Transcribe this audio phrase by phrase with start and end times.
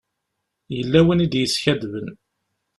[0.75, 2.07] Yella win i d-yeskadben.